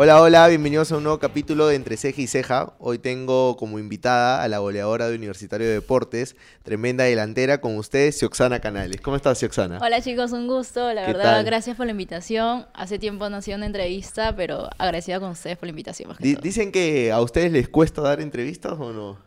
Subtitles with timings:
[0.00, 2.72] Hola, hola, bienvenidos a un nuevo capítulo de Entre Ceja y Ceja.
[2.78, 8.16] Hoy tengo como invitada a la goleadora de Universitario de Deportes, tremenda delantera, con ustedes,
[8.16, 9.00] Sioxana Canales.
[9.00, 9.80] ¿Cómo estás, Sioxana?
[9.82, 12.68] Hola chicos, un gusto, la verdad, gracias por la invitación.
[12.74, 16.14] Hace tiempo no hacía una entrevista, pero agradecida con ustedes por la invitación.
[16.20, 19.18] dicen que a ustedes les cuesta dar entrevistas o no?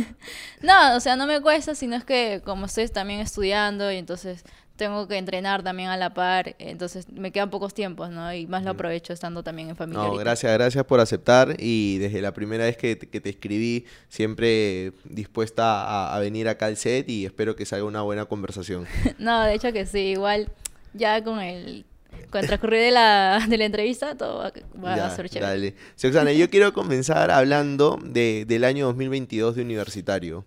[0.60, 4.42] no, o sea, no me cuesta, sino es que como estoy también estudiando y entonces
[4.76, 8.32] tengo que entrenar también a la par, entonces me quedan pocos tiempos, ¿no?
[8.32, 10.04] Y más lo aprovecho estando también en familia.
[10.04, 16.14] No, gracias, gracias por aceptar y desde la primera vez que te, escribí, siempre dispuesta
[16.14, 18.86] a, venir acá al set y espero que salga una buena conversación.
[19.18, 20.48] no, de hecho que sí, igual
[20.94, 21.84] ya con el
[22.30, 24.50] con el transcurrir de la, de la entrevista, todo
[24.82, 25.74] va, a ser chévere.
[26.00, 26.38] Dale.
[26.38, 30.44] yo quiero comenzar hablando de, del año 2022 de universitario.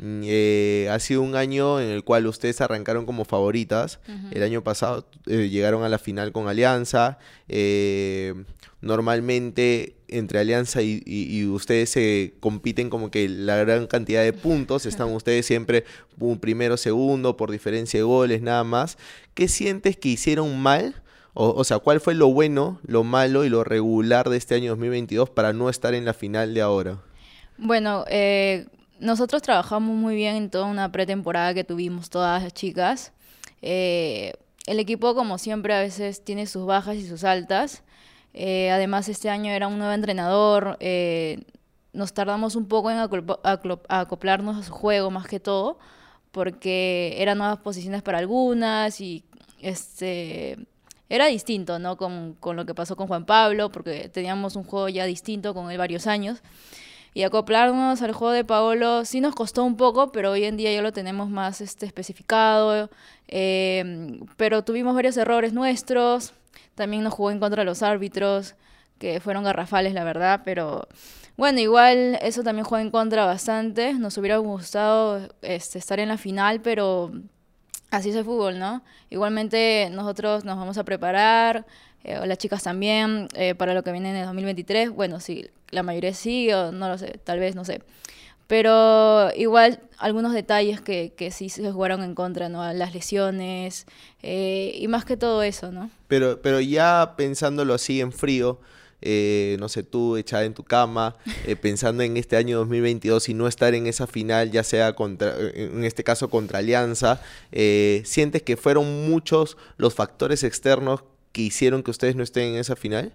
[0.00, 4.00] Eh, ha sido un año en el cual ustedes arrancaron como favoritas.
[4.30, 7.18] El año pasado eh, llegaron a la final con Alianza.
[7.48, 8.34] Eh,
[8.80, 14.86] normalmente entre Alianza y, ustedes se compiten como que la gran cantidad de puntos.
[14.86, 15.84] Están ustedes siempre
[16.18, 18.98] un primero, segundo, por diferencia de goles, nada más.
[19.34, 21.02] ¿Qué sientes que hicieron mal?
[21.34, 24.70] O, o, sea, ¿cuál fue lo bueno, lo malo y lo regular de este año
[24.72, 26.98] 2022 para no estar en la final de ahora?
[27.58, 28.66] Bueno, eh,
[29.00, 33.12] nosotros trabajamos muy bien en toda una pretemporada que tuvimos todas las chicas.
[33.62, 34.32] Eh,
[34.66, 37.82] el equipo, como siempre, a veces tiene sus bajas y sus altas.
[38.34, 40.76] Eh, además, este año era un nuevo entrenador.
[40.80, 41.42] Eh,
[41.92, 45.78] nos tardamos un poco en acoplarnos a su juego, más que todo,
[46.32, 49.24] porque eran nuevas posiciones para algunas y
[49.60, 50.58] este
[51.08, 51.96] era distinto, ¿no?
[51.96, 55.70] Con, con lo que pasó con Juan Pablo, porque teníamos un juego ya distinto con
[55.70, 56.42] él varios años
[57.14, 60.72] y acoplarnos al juego de Paolo sí nos costó un poco, pero hoy en día
[60.72, 62.90] ya lo tenemos más este, especificado.
[63.28, 66.32] Eh, pero tuvimos varios errores nuestros.
[66.74, 68.54] También nos jugó en contra de los árbitros,
[68.98, 70.42] que fueron garrafales, la verdad.
[70.44, 70.86] Pero
[71.36, 73.94] bueno, igual eso también juega en contra bastante.
[73.94, 77.12] Nos hubiera gustado este, estar en la final, pero
[77.90, 78.82] así es el fútbol, ¿no?
[79.10, 81.66] Igualmente nosotros nos vamos a preparar.
[82.04, 84.90] Eh, las chicas también, eh, para lo que viene en el 2023.
[84.90, 87.82] Bueno, sí, la mayoría sí, o no lo sé, tal vez, no sé.
[88.46, 92.72] Pero igual algunos detalles que, que sí se jugaron en contra, ¿no?
[92.72, 93.86] Las lesiones
[94.22, 95.90] eh, y más que todo eso, ¿no?
[96.06, 98.58] Pero, pero ya pensándolo así en frío,
[99.00, 101.16] eh, no sé, tú echada en tu cama,
[101.46, 105.34] eh, pensando en este año 2022 y no estar en esa final, ya sea contra,
[105.38, 107.20] en este caso contra Alianza,
[108.04, 112.76] ¿sientes que fueron muchos los factores externos que hicieron que ustedes no estén en esa
[112.76, 113.12] final?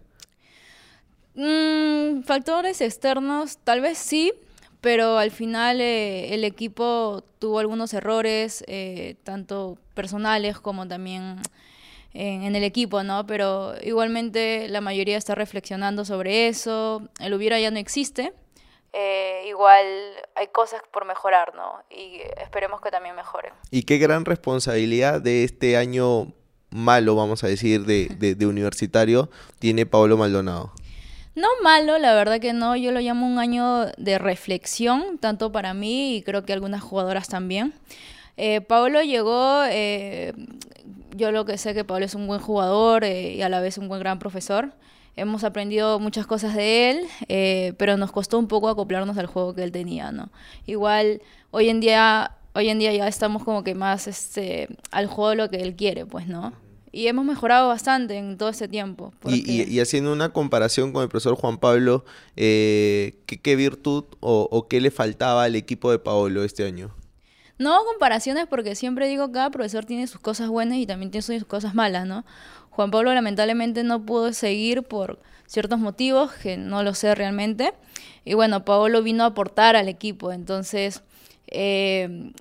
[1.36, 4.34] Mm, factores externos, tal vez sí,
[4.82, 11.38] pero al final eh, el equipo tuvo algunos errores, eh, tanto personales como también
[12.14, 13.26] en, el equipo, ¿no?
[13.26, 18.34] Pero igualmente la mayoría está reflexionando sobre eso, el hubiera ya no existe.
[18.94, 19.86] Eh, igual
[20.36, 21.82] hay cosas por mejorar, ¿no?
[21.90, 23.54] Y esperemos que también mejoren.
[23.72, 26.34] Y qué gran responsabilidad de este año
[26.70, 28.08] malo, vamos a decir, de,
[28.38, 30.72] de universitario, tiene Pablo Maldonado.
[31.36, 32.76] No malo, la verdad que no.
[32.76, 37.28] Yo lo llamo un año de reflexión, tanto para mí y creo que algunas jugadoras
[37.28, 37.74] también.
[38.38, 40.34] Eh, Pablo llegó, eh,
[41.16, 43.78] yo lo que sé que Pablo es un buen jugador eh, y a la vez
[43.78, 44.74] un buen gran profesor.
[45.16, 49.54] Hemos aprendido muchas cosas de él, eh, pero nos costó un poco acoplarnos al juego
[49.54, 50.30] que él tenía, ¿no?
[50.66, 55.30] Igual hoy en día, hoy en día ya estamos como que más este, al juego
[55.30, 56.54] de lo que él quiere, pues, ¿no?
[56.94, 59.12] y hemos mejorado bastante en todo ese tiempo.
[59.26, 62.06] Y, haciendo una comparación con el profesor Juan Pablo,
[62.38, 66.92] eh, ¿qué, virtud o, qué le faltaba al equipo de Paolo este año?
[67.60, 71.22] No comparaciones porque siempre digo que cada profesor tiene sus cosas buenas y también tiene
[71.22, 72.26] sus cosas malas, ¿no?
[72.72, 77.74] Juan Pablo lamentablemente no pudo seguir por ciertos motivos que no lo sé realmente.
[78.26, 81.04] Y bueno, Paolo vino a aportar al equipo, entonces
[81.48, 82.32] eh,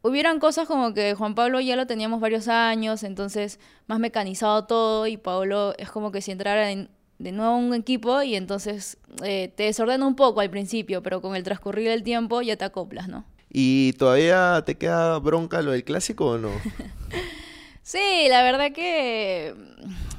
[0.00, 5.06] hubieran cosas como que Juan Pablo ya lo teníamos varios años, entonces más mecanizado todo
[5.06, 9.64] y Pablo es como que si entrara de nuevo un equipo y entonces eh, te
[9.64, 13.24] desordena un poco al principio, pero con el transcurrir del tiempo ya te acoplas, ¿no?
[13.56, 16.50] ¿Y todavía te queda bronca lo del clásico o no?
[17.84, 19.54] sí, la verdad que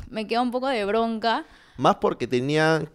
[0.10, 1.46] me queda un poco de bronca.
[1.76, 2.90] Más porque tenía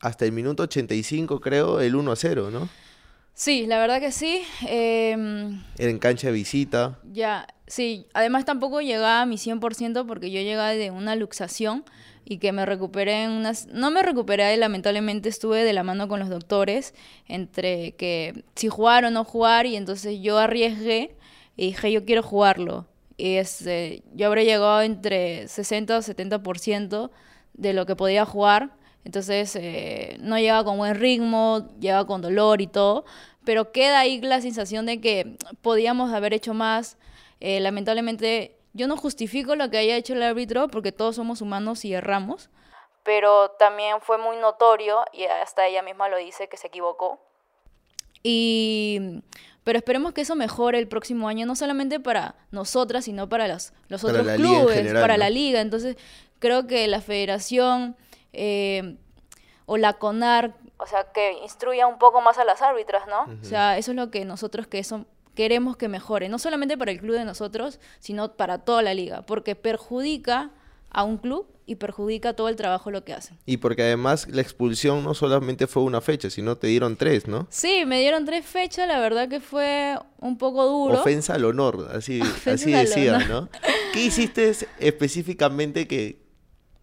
[0.00, 2.68] hasta el minuto 85, creo, el 1 a 0, ¿no?
[3.32, 4.42] Sí, la verdad que sí.
[4.68, 5.12] Eh,
[5.78, 6.98] en cancha de visita.
[7.10, 8.06] Ya, sí.
[8.12, 11.84] Además tampoco llegaba a mi 100% porque yo llegaba de una luxación
[12.28, 13.68] y que me recuperé en unas...
[13.68, 16.92] No me recuperé, lamentablemente estuve de la mano con los doctores
[17.28, 21.16] entre que si jugar o no jugar y entonces yo arriesgué
[21.56, 22.88] y dije yo quiero jugarlo.
[23.16, 27.10] Y este, yo habré llegado entre 60 o 70%
[27.54, 28.72] de lo que podía jugar
[29.04, 33.04] Entonces, eh, no llega con buen ritmo, llega con dolor y todo,
[33.44, 36.98] pero queda ahí la sensación de que podíamos haber hecho más.
[37.38, 41.84] Eh, lamentablemente, yo no justifico lo que haya hecho el árbitro porque todos somos humanos
[41.84, 42.50] y erramos,
[43.02, 47.18] pero también fue muy notorio y hasta ella misma lo dice que se equivocó.
[48.22, 49.22] Y
[49.64, 53.72] pero esperemos que eso mejore el próximo año, no solamente para nosotras, sino para los,
[53.88, 55.60] los otros clubes, para la liga.
[55.60, 55.96] Entonces,
[56.38, 57.96] creo que la federación
[58.32, 58.96] eh,
[59.64, 63.26] o la CONAR, o sea, que instruya un poco más a las árbitras, ¿no?
[63.42, 65.04] O sea, eso es lo que nosotros que eso
[65.36, 69.22] queremos que mejore, no solamente para el club de nosotros, sino para toda la liga,
[69.22, 70.50] porque perjudica
[70.90, 73.36] a un club y perjudica todo el trabajo lo que hacen.
[73.44, 77.46] Y porque además la expulsión no solamente fue una fecha, sino te dieron tres, ¿no?
[77.50, 81.00] Sí, me dieron tres fechas, la verdad que fue un poco duro.
[81.00, 83.48] Ofensa al honor, así, así decía, ¿no?
[83.92, 86.24] ¿Qué hiciste específicamente que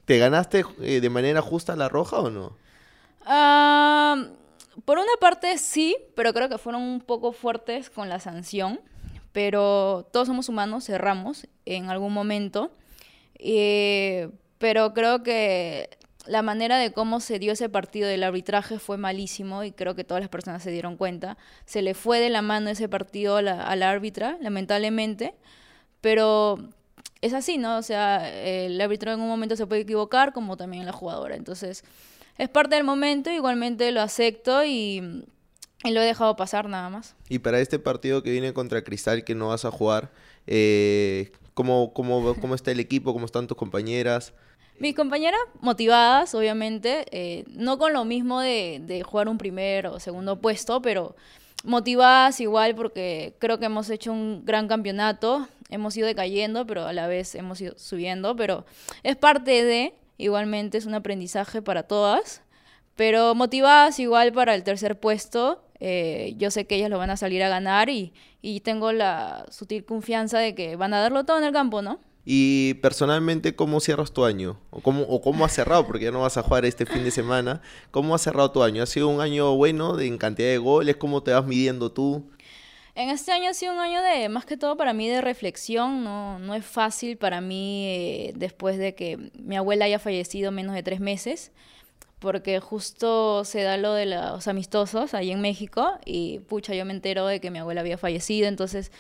[0.06, 2.57] te ganaste eh, de manera justa la roja o no?
[3.25, 4.27] Ah,
[4.85, 8.79] por una parte sí, pero creo que fueron un poco fuertes con la sanción.
[9.31, 12.71] Pero todos somos humanos, cerramos en algún momento.
[13.39, 14.29] Eh,
[14.59, 15.89] pero creo que
[16.25, 20.03] la manera de cómo se dio ese partido del arbitraje fue malísimo y creo que
[20.03, 21.37] todas las personas se dieron cuenta.
[21.65, 25.33] Se le fue de la mano ese partido a la, árbitra, lamentablemente,
[25.99, 26.57] pero
[27.21, 27.77] es así, ¿no?
[27.77, 31.35] O sea, el árbitro en un momento se puede equivocar, como también la jugadora.
[31.35, 31.83] Entonces,
[32.38, 35.25] es parte del momento, igualmente lo acepto y,
[35.83, 37.15] lo he dejado pasar nada más.
[37.30, 40.12] Y para este partido que viene contra Cristal, que no vas a jugar,
[40.47, 43.13] eh, ¿cómo, cómo, cómo está el equipo?
[43.13, 44.33] ¿Cómo están tus compañeras?
[44.80, 50.00] Mis compañeras motivadas, obviamente, eh, no con lo mismo de, de, jugar un primer o
[50.00, 51.15] segundo puesto, pero
[51.63, 56.94] motivadas igual porque creo que hemos hecho un gran campeonato, hemos ido decayendo, pero a
[56.94, 58.65] la vez hemos ido subiendo, pero
[59.03, 62.42] es parte de, igualmente es un aprendizaje para todas,
[62.95, 65.63] pero motivadas igual para el tercer puesto.
[65.80, 69.45] Eh, yo sé que ellas lo van a salir a ganar y, y tengo la
[69.50, 72.00] sutil confianza de que van a darlo todo en el campo, ¿no?
[72.25, 74.57] Y personalmente, ¿cómo cierras tu año?
[74.69, 75.86] ¿O cómo, o cómo has cerrado?
[75.86, 77.62] Porque ya no vas a jugar este fin de semana.
[77.92, 78.81] ¿Cómo has cerrado tu año?
[78.81, 80.95] ¿Ha sido un año bueno en cantidad de goles?
[80.95, 82.30] ¿Cómo te vas midiendo tú?
[82.95, 86.04] En este año ha sido un año de, más que todo para mí, de reflexión.
[86.04, 90.75] No, no es fácil para mí eh, después de que mi abuela haya fallecido menos
[90.75, 91.51] de tres meses,
[92.19, 96.94] porque justo se da lo de los amistosos ahí en México y pucha, yo me
[96.94, 98.48] entero de que mi abuela había fallecido.
[98.48, 98.92] Entonces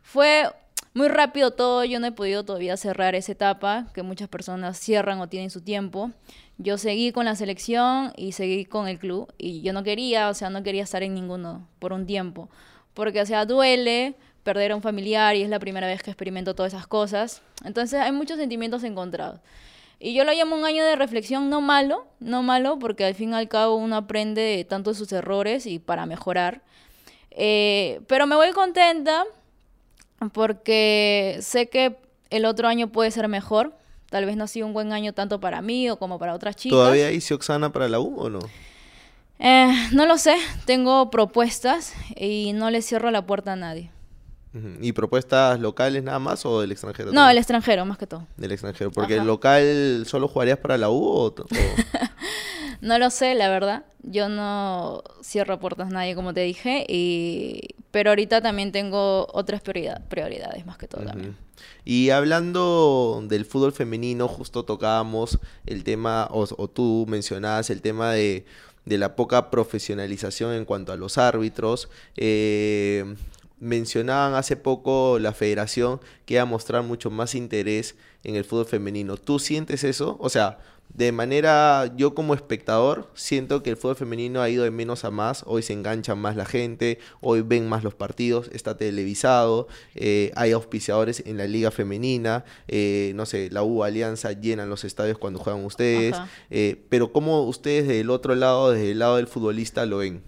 [0.00, 0.48] fue
[0.94, 1.84] muy rápido todo.
[1.84, 5.60] Yo no he podido todavía cerrar esa etapa que muchas personas cierran o tienen su
[5.60, 6.12] tiempo.
[6.56, 10.34] Yo seguí con la selección y seguí con el club y yo no quería, o
[10.34, 12.48] sea, no quería estar en ninguno por un tiempo
[12.94, 16.54] porque, o sea, duele perder a un familiar y es la primera vez que experimento
[16.54, 17.42] todas esas cosas.
[17.64, 19.40] Entonces hay muchos sentimientos encontrados.
[19.98, 23.32] Y yo lo llamo un año de reflexión no malo, no malo, porque al fin
[23.32, 26.62] y al cabo uno aprende tanto de sus errores y para mejorar.
[27.32, 29.24] Eh, pero me voy contenta
[30.32, 31.96] porque sé que
[32.30, 33.74] el otro año puede ser mejor.
[34.08, 36.56] Tal vez no ha sido un buen año tanto para mí o como para otras
[36.56, 36.78] chicas.
[36.78, 38.40] ¿Todavía hay Oxana para la U o no?
[39.42, 43.90] Eh, no lo sé, tengo propuestas y no le cierro la puerta a nadie.
[44.80, 47.12] ¿Y propuestas locales nada más o del extranjero?
[47.12, 48.26] No, del extranjero más que todo.
[48.36, 51.34] Del extranjero, porque el local solo jugarías para la U o...
[52.80, 53.84] no lo sé, la verdad.
[54.02, 57.76] Yo no cierro puertas a nadie, como te dije, y...
[57.92, 61.36] pero ahorita también tengo otras prioridades más que todo también.
[61.84, 68.12] Y hablando del fútbol femenino, justo tocábamos el tema, o, o tú mencionabas el tema
[68.12, 68.44] de
[68.84, 71.88] de la poca profesionalización en cuanto a los árbitros.
[72.16, 73.14] Eh,
[73.60, 77.94] mencionaban hace poco la federación que iba a mostrar mucho más interés
[78.24, 79.16] en el fútbol femenino.
[79.16, 80.16] ¿Tú sientes eso?
[80.18, 80.58] O sea,
[80.94, 85.10] de manera, yo como espectador, siento que el fútbol femenino ha ido de menos a
[85.10, 90.32] más, hoy se engancha más la gente, hoy ven más los partidos, está televisado, eh,
[90.34, 95.16] hay auspiciadores en la liga femenina, eh, no sé, la U Alianza llenan los estadios
[95.16, 96.16] cuando juegan ustedes,
[96.50, 100.22] eh, pero ¿cómo ustedes del otro lado, desde el lado del futbolista, lo ven?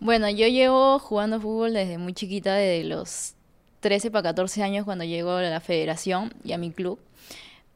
[0.00, 3.34] Bueno, yo llevo jugando fútbol desde muy chiquita, desde los
[3.80, 6.98] 13 para 14 años cuando llego a la federación y a mi club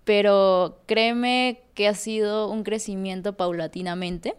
[0.05, 4.35] pero créeme que ha sido un crecimiento paulatinamente.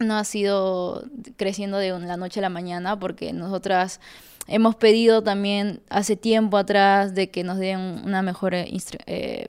[0.00, 1.04] No ha sido
[1.36, 4.00] creciendo de la noche a la mañana porque nosotras
[4.48, 9.46] hemos pedido también hace tiempo atrás de que nos den una mejor eh,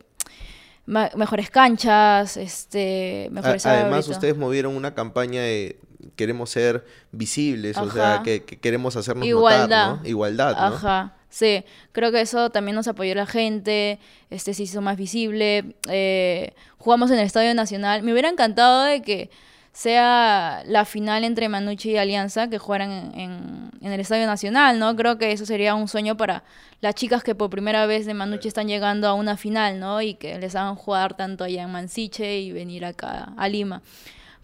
[0.86, 5.80] mejores canchas, este, mejores Además, ustedes movieron una campaña de
[6.16, 9.90] queremos ser visibles, o sea, que, queremos hacernos Igualdad.
[9.90, 10.10] notar, ¿no?
[10.10, 10.76] Igualdad, ¿no?
[10.76, 11.16] Ajá.
[11.36, 14.00] Sí, creo que eso también nos apoyó la gente,
[14.30, 18.04] este se hizo más visible, eh, jugamos en el Estadio Nacional.
[18.04, 19.30] Me hubiera encantado de que
[19.74, 24.96] sea la final entre Manucci y Alianza, que jugaran en, el Estadio Nacional, ¿no?
[24.96, 26.46] Creo que eso sería un sueño para
[26.80, 30.02] las chicas que por primera vez de Manucci están llegando a una final, ¿no?
[30.02, 33.82] Y que les hagan jugar tanto allá en Mansiche y venir acá a Lima.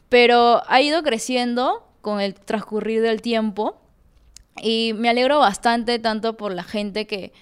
[0.09, 3.81] Pero ha ido creciendo con el transcurrir del tiempo
[4.57, 7.33] y me alegro bastante tanto por la gente que,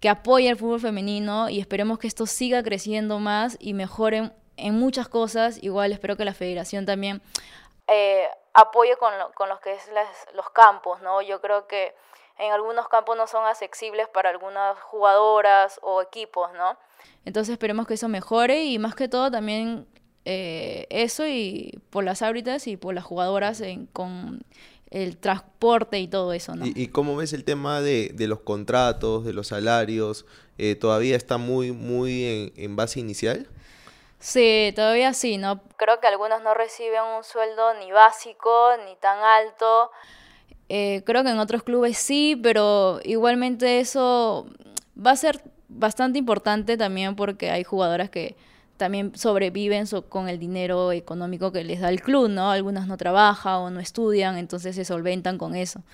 [0.00, 4.78] que apoya el fútbol femenino y esperemos que esto siga creciendo más y mejoren en
[4.78, 5.62] muchas cosas.
[5.62, 7.22] Igual espero que la federación también
[7.88, 9.90] eh, apoye con, lo, con los que es
[10.34, 11.22] los campos, ¿no?
[11.22, 11.94] Yo creo que
[12.38, 16.76] en algunos campos no son accesibles para algunas jugadoras o equipos, ¿no?
[17.24, 19.86] Entonces esperemos que eso mejore y más que todo también
[20.24, 24.44] eh, eso y por las árbitras y por las jugadoras en, con
[24.92, 26.66] el transporte y todo eso, ¿no?
[26.66, 30.26] ¿Y, cómo ves el tema de, los contratos, de los salarios?
[30.58, 33.48] Eh, ¿Todavía está muy, muy en, base inicial?
[34.18, 35.62] Sí, todavía sí, ¿no?
[35.76, 39.90] Creo que algunos no reciben un sueldo ni básico, ni tan alto.
[40.68, 44.46] Eh, creo que en otros clubes sí, pero igualmente eso
[44.94, 48.36] va a ser bastante importante también porque hay jugadoras que
[48.82, 52.50] también sobreviven con el dinero económico que les da el club, ¿no?
[52.50, 55.84] Algunas no trabajan o no estudian, entonces se solventan con eso.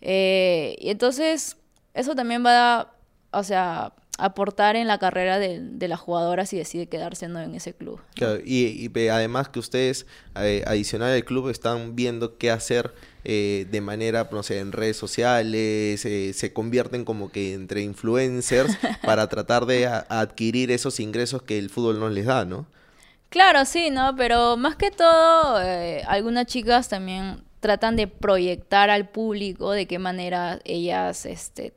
[0.00, 1.56] Eh, y entonces
[1.94, 2.94] eso también va a,
[3.30, 7.72] o sea, aportar en la carrera de, de la jugadora si decide quedarse en ese
[7.72, 8.00] club.
[8.44, 14.28] y, además que ustedes, eh, adicional al club, están viendo qué hacer eh, de manera,
[14.30, 19.86] no sé, en redes sociales, eh, se convierten como que entre influencers para tratar de
[19.86, 22.66] adquirir esos ingresos que el fútbol no les da, ¿no?
[23.30, 24.14] Claro, sí, ¿no?
[24.14, 29.98] Pero más que todo, eh, algunas chicas también tratan de proyectar al público de qué
[29.98, 31.72] manera ellas este,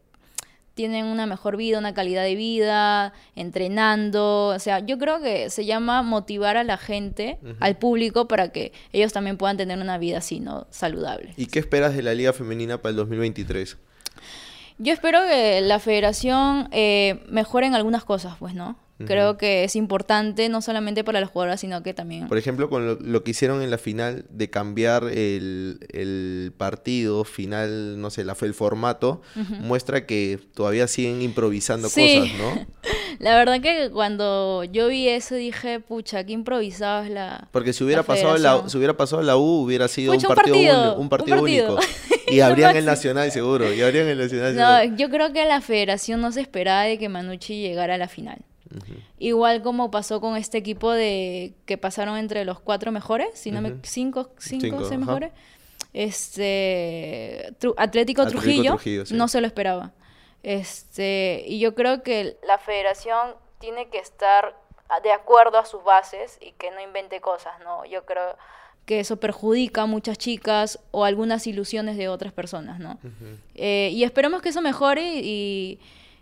[0.78, 4.48] tienen una mejor vida, una calidad de vida, entrenando.
[4.48, 8.72] O sea, yo creo que se llama motivar a la gente, al público, para que
[8.94, 10.68] ellos también puedan tener una vida así, ¿no?
[10.70, 11.34] Saludable.
[11.36, 13.76] ¿Y qué esperas de la Liga Femenina para el 2023?
[14.78, 18.78] Yo espero que la federación eh, mejore en algunas cosas, pues, ¿no?
[19.06, 22.28] Creo que es importante no solamente para las jugadoras, sino que también...
[22.28, 28.10] Por ejemplo, con lo, que hicieron en la final de cambiar el, partido final, no
[28.10, 29.22] sé, la, el formato,
[29.62, 32.66] muestra que todavía siguen improvisando cosas, ¿no?
[33.20, 37.84] la verdad que cuando yo vi eso dije, pucha, qué improvisado es la Porque si
[37.84, 41.78] hubiera, pasado, la, si hubiera pasado la U, hubiera sido un, partido, un, partido, único.
[42.28, 46.22] y habrían el Nacional seguro, y habrían el Nacional No, yo creo que la federación
[46.22, 48.40] no se esperaba de que Manucci llegara a la final.
[49.20, 53.62] Igual como pasó con este equipo de que pasaron entre los cuatro mejores, si no
[53.62, 55.32] me cinco, cinco, seis mejores.
[55.94, 58.78] Este Atlético, Trujillo,
[59.12, 59.94] no se lo esperaba.
[60.44, 64.56] Este, y yo creo que la federación tiene que estar
[65.04, 67.86] de acuerdo a sus bases y que no invente cosas, ¿no?
[67.86, 68.38] Yo creo
[68.86, 72.98] que eso perjudica a muchas chicas o algunas ilusiones de otras personas, ¿no?
[73.56, 75.80] Eh, y esperemos que eso mejore y, y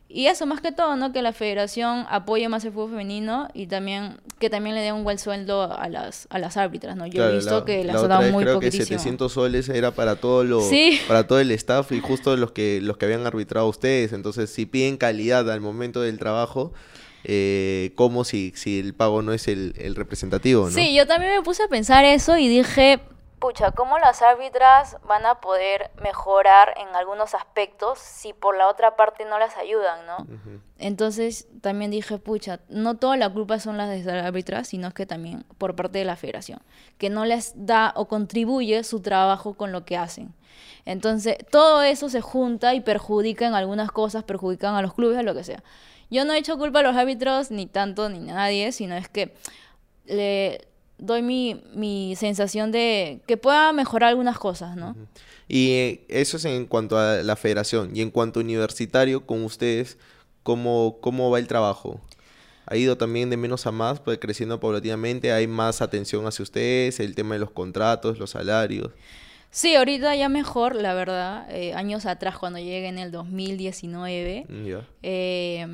[0.09, 1.11] eso, más que todo, ¿no?
[1.11, 5.03] Que la federación apoye más el fútbol femenino y también que también le dé un
[5.03, 7.07] buen sueldo a las, a las árbitras, ¿no?
[7.07, 10.43] Yo he visto que las han dado muy creo que 700 soles era para todo
[10.43, 10.61] lo
[11.07, 14.65] para todo el staff y justo los que los que habían arbitrado ustedes, entonces si
[14.65, 16.73] piden calidad al momento del trabajo,
[17.23, 20.71] eh, como si, si el pago no es el, el representativo, ¿no?
[20.71, 22.99] Sí, yo también me puse a pensar eso y dije,
[23.39, 28.95] pucha, ¿cómo las árbitras van a poder mejorar en algunos aspectos si por la otra
[28.95, 30.17] parte no las ayudan, ¿no?
[30.77, 35.05] Entonces también dije, pucha, no toda la culpa son las de las árbitras, sino que
[35.05, 36.59] también por parte de la federación,
[36.97, 40.33] que no les da o contribuye su trabajo con lo que hacen.
[40.85, 45.23] Entonces, todo eso se junta y perjudica en algunas cosas, perjudican a los clubes, a
[45.23, 45.63] lo que sea.
[46.09, 49.35] Yo no he hecho culpa a los árbitros, ni tanto, ni nadie, sino es que
[50.05, 50.67] le,
[51.05, 54.95] doy mi, mi sensación de que pueda mejorar algunas cosas, ¿no?
[55.47, 57.95] Y eh, eso es en cuanto a la federación.
[57.95, 59.97] Y en cuanto a universitario, con ustedes,
[60.43, 61.99] ¿cómo, cómo va el trabajo?
[62.67, 65.31] ¿Ha ido también de menos a más, pues creciendo paulatinamente?
[65.31, 66.99] ¿Hay más atención hacia ustedes?
[66.99, 68.89] ¿El tema de los contratos, los salarios?
[69.51, 71.47] Sí, ahorita ya mejor, la verdad.
[71.49, 74.45] Eh, años atrás, cuando llegué en el 2019,
[75.03, 75.67] eh,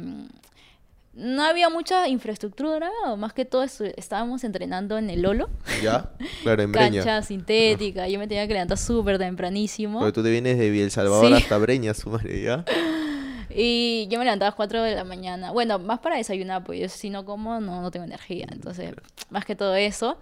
[1.13, 5.49] no había mucha infraestructura, más que todo estábamos entrenando en el Lolo.
[5.83, 6.11] Ya,
[6.43, 7.03] claro, en Breña.
[7.03, 9.99] Cancha sintética, yo me tenía que levantar súper tempranísimo.
[9.99, 12.65] Porque tú te vienes de El Salvador hasta Breña, su madre, ¿ya?
[13.53, 15.51] Y yo me levantaba a las 4 de la mañana.
[15.51, 18.47] Bueno, más para desayunar, pues yo si no como no, no tengo energía.
[18.49, 18.93] Entonces,
[19.29, 20.17] más que todo eso.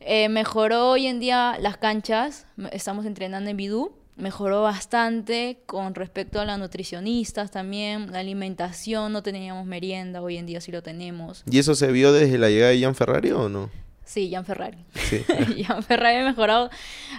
[0.00, 2.44] Eh, mejoró hoy en día las canchas.
[2.72, 9.20] Estamos entrenando en Bidú mejoró bastante con respecto a las nutricionistas también, la alimentación, no
[9.20, 11.42] teníamos merienda, hoy en día sí lo tenemos.
[11.50, 13.68] ¿Y eso se vio desde la llegada de Jan Ferrari o no?
[14.04, 14.86] Sí, Jan Ferrari.
[14.94, 15.24] Sí.
[15.66, 16.70] Jan Ferrari ha mejorado,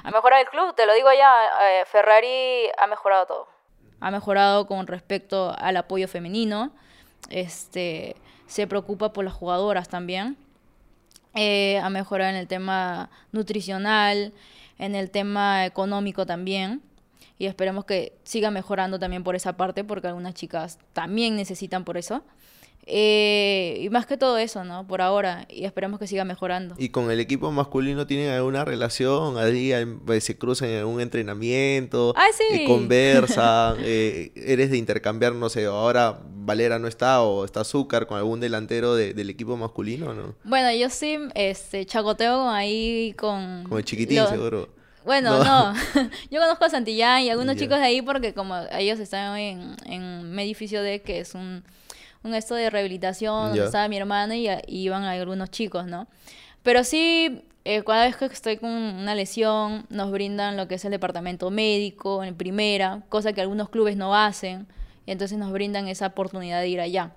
[0.01, 1.33] ha mejorado el club, te lo digo ya,
[1.69, 3.47] eh, Ferrari ha mejorado todo.
[3.99, 6.71] Ha mejorado con respecto al apoyo femenino,
[7.29, 8.15] este,
[8.47, 10.37] se preocupa por las jugadoras también,
[11.35, 14.31] eh, ha mejorado en el tema nutricional,
[14.79, 16.81] en el tema económico también
[17.43, 21.97] y esperemos que siga mejorando también por esa parte, porque algunas chicas también necesitan por
[21.97, 22.23] eso.
[22.85, 24.87] Eh, y más que todo eso, ¿no?
[24.87, 26.75] Por ahora, y esperemos que siga mejorando.
[26.77, 29.37] ¿Y con el equipo masculino tienen alguna relación?
[29.37, 29.73] ¿Allí
[30.05, 32.13] pues, se cruzan en algún entrenamiento?
[32.15, 32.63] Ah, sí.
[32.65, 33.75] conversan?
[33.85, 38.39] Eh, ¿Eres de intercambiar, no sé, ahora Valera no está o está Azúcar con algún
[38.39, 40.35] delantero del equipo masculino, no?
[40.45, 43.65] Bueno, yo sí este, chacoteo ahí con...
[43.67, 44.69] Con el chiquitín, seguro.
[45.05, 45.73] Bueno, no.
[46.31, 50.03] Yo conozco a Santillán y algunos chicos de ahí porque como ellos están en, en
[50.03, 51.63] un edificio de que es un,
[52.23, 56.07] un esto de rehabilitación, donde estaba mi hermana y, iban algunos chicos, ¿no?
[56.63, 60.85] Pero sí, eh, cada vez que estoy con una lesión, nos brindan lo que es
[60.85, 64.67] el departamento médico en primera, cosa que algunos clubes no hacen,
[65.05, 67.11] y entonces nos brindan esa oportunidad de ir allá.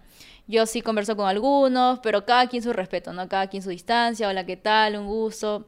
[0.49, 3.29] Yo sí converso con algunos, pero cada quien su respeto, ¿no?
[3.29, 4.97] Cada quien su distancia, hola, ¿qué tal?
[4.97, 5.67] Un gusto.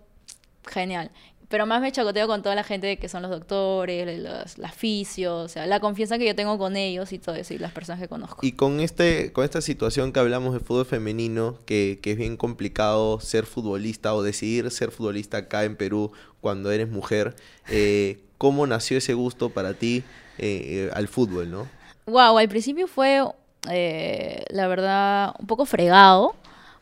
[0.67, 1.11] Genial.
[1.49, 5.47] Pero más me chacoteo con toda la gente que son los doctores, los, las fisios,
[5.47, 8.01] o sea, la confianza que yo tengo con ellos y todo eso, y las personas
[8.01, 8.45] que conozco.
[8.45, 12.37] Y con este, con esta situación que hablamos de fútbol femenino, que, que es bien
[12.37, 16.13] complicado ser futbolista o decidir ser futbolista acá en Perú
[16.43, 17.35] cuando eres mujer,
[17.69, 20.05] eh, ¿cómo nació ese gusto para ti
[20.37, 21.67] eh, al fútbol, no?
[22.07, 23.23] Wow, al principio fue,
[23.71, 26.35] eh, la verdad, un poco fregado,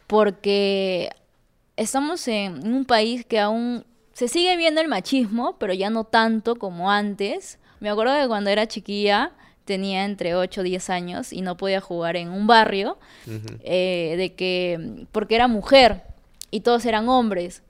[0.06, 1.10] porque
[1.76, 3.84] estamos en un país que aún
[4.16, 7.58] se sigue viendo el machismo, pero ya no tanto como antes.
[7.80, 9.32] Me acuerdo que cuando era chiquilla
[9.66, 12.96] tenía entre 8 o 10 años y no podía jugar en un barrio,
[13.60, 16.00] eh, de que, porque era mujer
[16.50, 17.62] y todos eran hombres.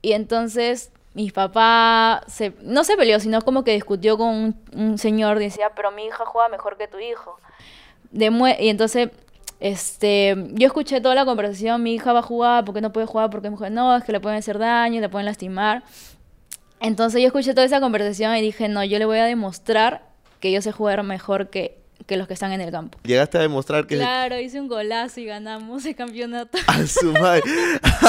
[0.00, 4.96] Y entonces mi papá se, no se peleó, sino como que discutió con un, un
[4.96, 7.36] señor, decía, pero mi hija juega mejor que tu hijo.
[8.10, 9.10] y entonces
[9.62, 13.06] este, yo escuché toda la conversación, mi hija va a jugar, ¿por qué no puede
[13.06, 13.30] jugar?
[13.30, 15.84] Porque mujer no, es que le pueden hacer daño, le pueden lastimar.
[16.80, 20.02] Entonces yo escuché toda esa conversación y dije, no, yo le voy a demostrar
[20.40, 22.98] que yo sé jugar mejor que, que los que están en el campo.
[23.04, 23.98] Llegaste a demostrar que...
[23.98, 26.58] Claro, hice un golazo y ganamos el campeonato.
[26.66, 27.44] A su madre.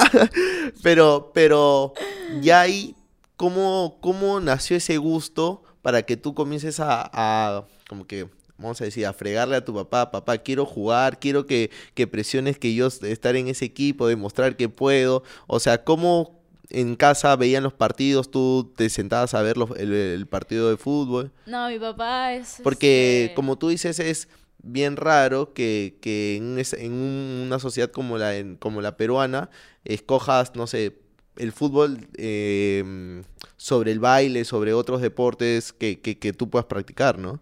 [0.81, 1.93] pero, pero,
[2.41, 2.95] ya ahí,
[3.37, 8.27] ¿cómo, ¿cómo nació ese gusto para que tú comiences a, a como que
[8.63, 12.57] vamos a decir, a fregarle a tu papá, papá, quiero jugar, quiero que, que presiones
[12.57, 15.23] que yo estar en ese equipo, demostrar que puedo.
[15.47, 18.31] O sea, ¿cómo en casa veían los partidos?
[18.31, 21.31] ¿Tú te sentabas a ver el, partido de fútbol?
[21.45, 22.59] No, mi papá es...
[22.63, 24.27] Porque, como tú dices, es
[24.63, 29.49] bien raro que, que en, en, una sociedad como la, como la peruana
[29.83, 30.97] escojas, no sé,
[31.35, 33.23] el fútbol em,
[33.57, 37.39] sobre el baile, sobre otros deportes que, que, que tú puedas practicar, ¿no?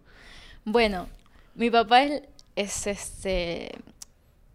[0.64, 1.08] Bueno,
[1.54, 2.22] mi papá es,
[2.56, 3.72] es este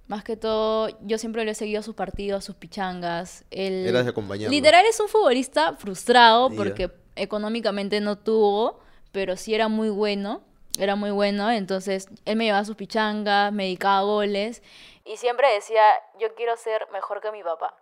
[0.07, 3.43] más que todo, yo siempre le he seguido a sus partidos, a sus pichangas.
[3.51, 4.51] Él, Eras de acompañarlo.
[4.51, 8.79] Literal es un futbolista frustrado porque económicamente no tuvo,
[9.11, 10.43] pero sí era muy bueno.
[10.79, 14.61] Era muy bueno, entonces él me llevaba a sus pichangas, me dedicaba goles
[15.07, 15.81] y siempre decía,
[16.19, 17.73] yo quiero ser mejor que mi papá.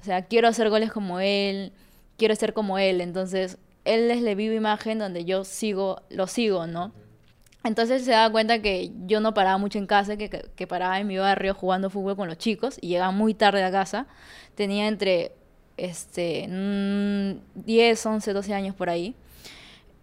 [0.00, 1.72] O sea, quiero hacer goles como él,
[2.16, 3.00] quiero ser como él.
[3.00, 6.92] Entonces, él es la viva imagen donde yo sigo, lo sigo, ¿no?
[7.64, 11.06] Entonces se daba cuenta que yo no paraba mucho en casa, que, que, paraba en
[11.06, 14.06] mi barrio jugando fútbol con los chicos y llegaba muy tarde a casa.
[14.54, 15.32] Tenía entre
[15.76, 19.14] este, 10, 11, 12 años por ahí.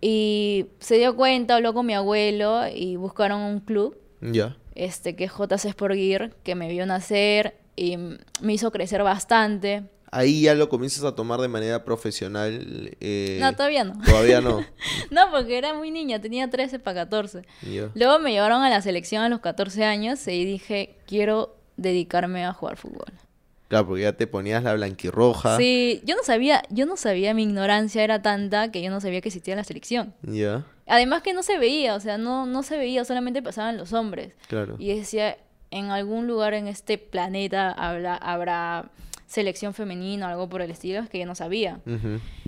[0.02, 3.98] Y se dio cuenta, habló con mi abuelo y buscaron un club.
[4.22, 4.58] Ya.
[4.76, 9.84] Este, que es JC Sport Gear, que me vio nacer y me hizo crecer bastante
[10.16, 12.96] ahí ya lo comienzas a tomar de manera profesional.
[13.02, 14.00] Eh, no, todavía no.
[14.04, 14.66] Todavía no.
[15.12, 17.44] no, porque era muy niña, tenía 13 para 14.
[17.94, 22.54] Luego me llevaron a la selección a los 14 años y dije, quiero dedicarme a
[22.54, 23.12] jugar fútbol.
[23.68, 25.58] Claro, porque ya te ponías la blanquirroja.
[25.58, 29.20] Sí, yo no sabía, yo no sabía, mi ignorancia era tanta que yo no sabía
[29.22, 30.14] que existía la selección.
[30.22, 30.64] Ya.
[30.88, 34.34] Además que no se veía, o sea, no, no se veía, solamente pasaban los hombres.
[34.48, 34.76] Claro.
[34.78, 35.38] Y decía,
[35.72, 38.92] en algún lugar en este planeta habrá, habrá
[39.36, 41.80] selección femenina o algo por el estilo, es que yo no sabía.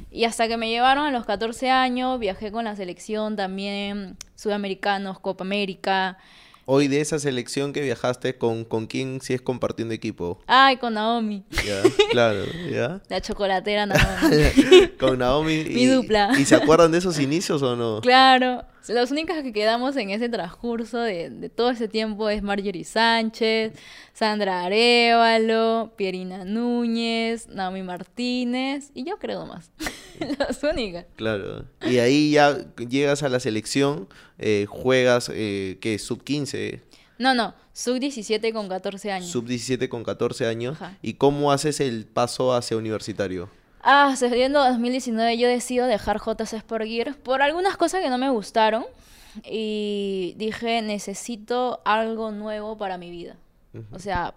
[0.10, 5.20] Y hasta que me llevaron a los 14 años, viajé con la selección también, sudamericanos,
[5.20, 6.18] Copa América,
[6.70, 10.42] Hoy de esa selección que viajaste, ¿con, con quién sigues compartiendo equipo?
[10.48, 11.46] Ay, con Naomi.
[11.66, 13.00] Ya, claro, ya.
[13.10, 14.90] La chocolatera Naomi.
[15.00, 15.64] con Naomi.
[15.64, 16.32] Mi dupla.
[16.38, 18.02] ¿Y se acuerdan de esos inicios o no?
[18.02, 18.66] Claro.
[18.88, 23.74] Las únicas que quedamos en ese transcurso de, de todo ese tiempo es Marjorie Sánchez,
[24.14, 29.72] Sandra Arevalo, Pierina Núñez, Naomi Martínez y yo creo más.
[30.40, 31.06] Las únicas.
[31.16, 31.66] Claro.
[31.82, 34.08] Y ahí ya llegas a la selección,
[34.40, 36.00] eh, juegas, eh, ¿qué?
[36.00, 36.82] Sub 15.
[37.20, 39.30] No, no, sub 17 con 14 años.
[39.30, 40.76] Sub 17 con 14 años.
[40.82, 40.98] Ajá.
[41.02, 43.50] ¿Y cómo haces el paso hacia universitario?
[43.90, 48.30] Ah, saliendo 2019 yo decido dejar JC Sport Gear por algunas cosas que no me
[48.30, 48.86] gustaron
[49.50, 53.38] y dije necesito algo nuevo para mi vida.
[53.92, 54.34] O sea,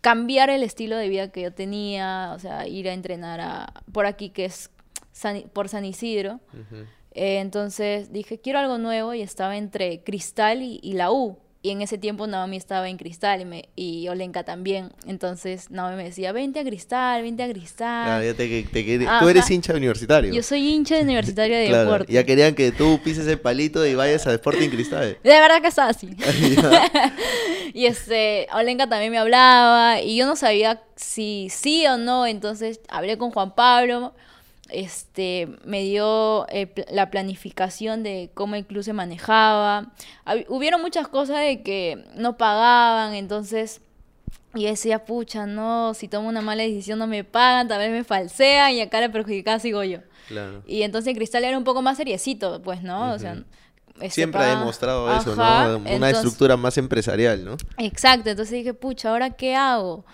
[0.00, 4.06] cambiar el estilo de vida que yo tenía, o sea, ir a entrenar a, por
[4.06, 4.70] aquí que es
[5.12, 6.40] San- por San Isidro.
[7.12, 11.36] Eh, entonces dije, quiero algo nuevo y estaba entre Cristal y, y la U.
[11.66, 14.92] Y en ese tiempo Naomi estaba en Cristal y, me, y Olenka también.
[15.04, 18.04] Entonces Naomi me decía, vente a Cristal, vente a Cristal.
[18.04, 19.18] Claro, ya te, te Ajá.
[19.18, 20.32] Tú eres hincha universitario.
[20.32, 22.14] Yo soy hincha de Universitario de Claro, Deportes.
[22.14, 25.18] ya querían que tú pises el palito y vayas a Sporting Cristal.
[25.24, 26.08] De verdad que estaba así.
[27.74, 32.26] Y este, Olenka también me hablaba y yo no sabía si sí o no.
[32.28, 34.14] Entonces hablé con Juan Pablo.
[34.68, 39.92] Este, me dio eh, la planificación de cómo el club se manejaba.
[40.24, 43.80] Hab- hubieron muchas cosas de que no pagaban, entonces
[44.54, 48.04] y decía, pucha, no, si tomo una mala decisión no me pagan, tal vez me
[48.04, 49.98] falsean y acá la perjudicada sigo yo.
[50.28, 50.62] Claro.
[50.66, 53.12] Y entonces Cristal era un poco más seriecito, pues, ¿no?
[53.12, 53.44] O sea, Ujú.
[53.96, 55.76] este, Siempre ha demostrado eso, ¿no?
[55.76, 57.56] Una entonces- estructura más empresarial, ¿no?
[57.76, 60.06] Exacto, entonces dije, pucha, ¿ahora qué hago?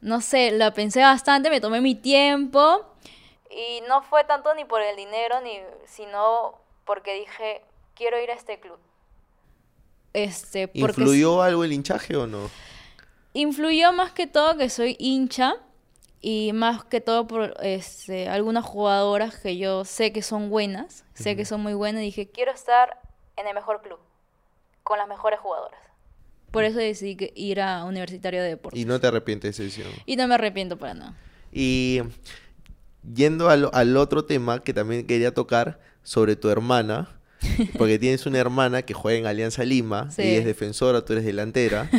[0.00, 2.84] No sé, la pensé bastante, me tomé mi tiempo
[3.56, 7.62] y no fue tanto ni por el dinero, ni sino porque dije,
[7.94, 8.78] quiero ir a este club.
[10.12, 12.50] Este, porque ¿Influyó algo el hinchaje o no?
[13.34, 15.56] influyó más que todo que soy hincha
[16.22, 21.36] y más que todo por este, algunas jugadoras que yo sé que son buenas, sé
[21.36, 22.98] que son muy buenas, y dije, quiero estar
[23.36, 23.98] en el mejor club,
[24.82, 25.78] con las mejores jugadoras.
[26.50, 28.80] Por eso decidí que- ir a Universitario de Deportes.
[28.80, 30.02] Y no te arrepientes de esa decisión.
[30.06, 31.14] Y no me arrepiento para nada.
[31.52, 32.00] Y
[33.14, 37.08] yendo al, al otro tema que también quería tocar sobre tu hermana,
[37.78, 40.22] porque tienes una hermana que juega en Alianza Lima, Sí.
[40.22, 41.90] ella es defensora, tú eres delantera.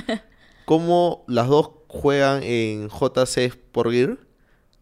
[0.66, 4.18] ¿Cómo las dos juegan en JC Sport Gear?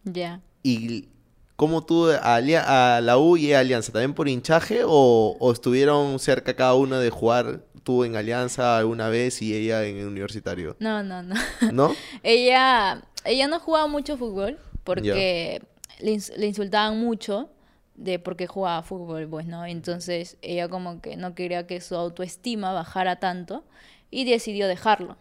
[0.03, 0.41] Ya.
[0.63, 1.09] ¿Y
[1.55, 3.91] cómo tú a, la U y a Alianza?
[3.91, 9.09] ¿También por hinchaje o, o estuvieron cerca cada uno de jugar tú en Alianza alguna
[9.09, 10.75] vez y ella en el universitario?
[10.79, 11.35] No, no, no.
[11.71, 11.95] ¿No?
[12.23, 15.61] ella, ella no jugaba mucho fútbol porque
[15.99, 17.49] le, ins- le insultaban mucho
[17.95, 19.65] de por qué jugaba fútbol, pues, ¿no?
[19.65, 23.63] Entonces ella como que no quería que su autoestima bajara tanto
[24.11, 25.17] y decidió dejarlo.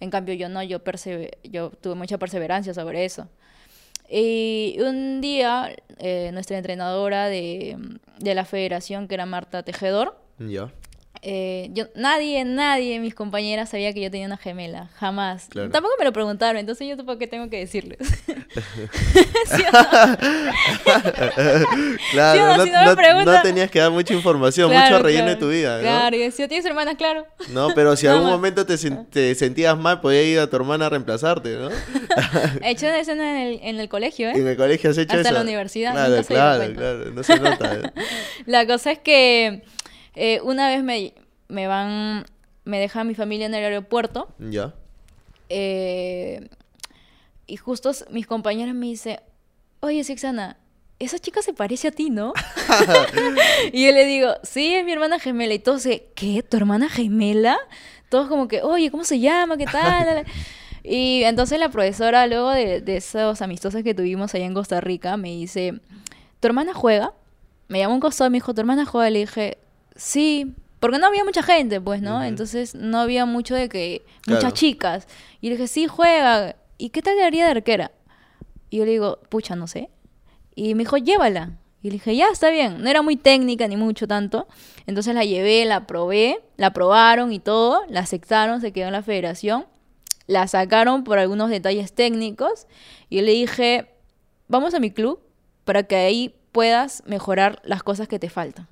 [0.00, 0.80] En cambio yo no, yo,
[1.42, 3.28] yo tuve mucha perseverancia sobre eso.
[4.08, 7.76] Y un día eh, nuestra entrenadora de,
[8.18, 10.72] de la federación, que era Marta Tejedor, Ya.
[11.24, 15.46] Eh, yo, nadie, nadie, mis compañeras sabía que yo tenía una gemela, jamás.
[15.48, 15.70] Claro.
[15.70, 17.98] Tampoco me lo preguntaron, entonces yo qué tengo que decirles.
[19.46, 20.16] ¿Sí o no?
[22.12, 23.34] Claro, Sí no, no, si no me no- preguntan.
[23.36, 25.80] no tenías que dar mucha información, Claro, mucho relleno de tu vida.
[25.80, 26.96] Claro, y decía, ¿tienes hermanas?
[26.96, 27.26] Claro.
[27.48, 28.38] No, pero si Nada algún más.
[28.38, 31.68] momento te, sen- te sentías mal, podía ir a tu hermana a reemplazarte, ¿no?
[32.62, 34.32] He hecho escena en el, en el colegio, ¿eh?
[34.36, 35.32] En el colegio has hecho Hasta eso.
[35.34, 37.74] la universidad, Claro, claro, claro, no se nota.
[37.74, 37.82] ¿eh?
[38.46, 39.62] La cosa es que
[40.14, 41.14] eh, una vez me,
[41.48, 42.24] me van,
[42.64, 44.74] me deja mi familia en el aeropuerto Ya.
[45.48, 46.48] eh,
[47.46, 49.20] y justo mis compañeras me dicen,
[49.80, 50.56] oye, Sixana,
[50.98, 52.32] esa chica se parece a ti, ¿no?
[53.72, 55.52] y yo le digo, sí, es mi hermana gemela.
[55.54, 56.42] Y todos, se, ¿qué?
[56.42, 57.58] ¿Tu hermana gemela?
[58.08, 59.56] Todos como que, oye, ¿cómo se llama?
[59.56, 60.24] ¿Qué tal?
[60.82, 65.16] y entonces la profesora, luego de, de esos amistosos que tuvimos allá en Costa Rica,
[65.16, 65.74] me dice,
[66.40, 67.12] ¿tu hermana juega?
[67.68, 69.10] Me llamó un costado y me dijo, ¿tu hermana juega?
[69.10, 69.58] Le dije,
[69.94, 72.22] sí, porque no había mucha gente, pues, ¿no?
[72.22, 74.40] Entonces no había mucho de que, Claro.
[74.40, 75.08] muchas chicas.
[75.40, 76.56] Y le dije, sí, juega.
[76.78, 77.92] ¿Y qué tal le haría de arquera?
[78.70, 79.88] Y yo le digo, pucha, no sé.
[80.54, 81.52] Y me dijo, llévala.
[81.82, 82.82] Y le dije, ya, está bien.
[82.82, 84.46] No era muy técnica ni mucho tanto.
[84.86, 87.82] Entonces la llevé, la probé, la probaron y todo.
[87.88, 89.66] La aceptaron, se quedó en la federación.
[90.26, 92.66] La sacaron por algunos detalles técnicos.
[93.10, 93.90] Y yo le dije,
[94.48, 95.20] vamos a mi club
[95.64, 98.66] para que ahí puedas mejorar las cosas que te faltan.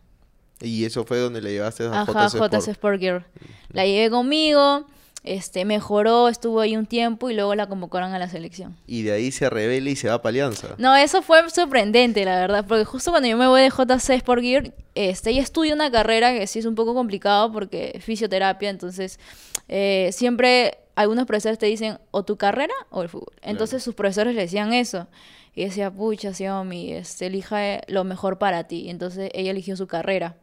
[0.62, 2.38] Y eso fue donde le llevaste a Ajá, JC.
[2.38, 3.25] JC Sport Girl.
[3.72, 4.87] La llevé conmigo.
[5.25, 8.77] este, mejoró, estuvo ahí un tiempo y luego la convocaron a la selección.
[8.88, 10.75] Y de ahí se revela y se va para Alianza.
[10.79, 14.42] No, eso fue sorprendente, la verdad, porque justo cuando yo me voy de JC Sport
[14.42, 18.68] Gear, este, ella estudia una carrera que sí es un poco complicado porque es fisioterapia,
[18.68, 19.20] entonces
[19.68, 23.33] eh, siempre algunos profesores te dicen o tu carrera o el fútbol.
[23.42, 25.07] Entonces sus profesores le decían eso.
[25.55, 28.88] Y decía, pucha, Xiaomi, este, elija lo mejor para ti.
[28.90, 30.35] Entonces ella eligió su carrera.